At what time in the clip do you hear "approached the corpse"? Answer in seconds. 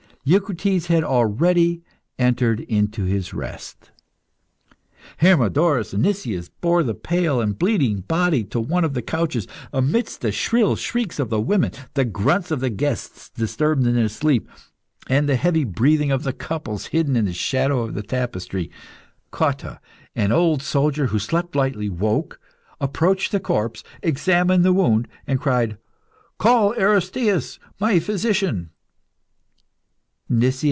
22.79-23.83